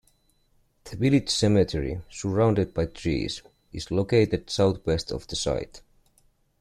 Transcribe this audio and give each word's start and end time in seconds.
The 0.85 0.95
village 0.95 1.29
cemetery, 1.29 2.01
surrounded 2.09 2.73
by 2.73 2.87
trees, 2.87 3.43
is 3.71 3.91
located 3.91 4.49
southwest 4.49 5.11
of 5.11 5.27
the 5.27 5.35
site. 5.35 5.83